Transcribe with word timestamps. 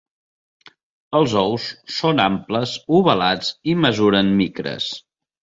Els 1.19 1.35
ous 1.41 1.67
són 1.97 2.21
amples, 2.23 2.73
ovalats 3.01 3.53
i 3.75 3.77
mesuren 3.85 4.35
micres. 4.43 4.91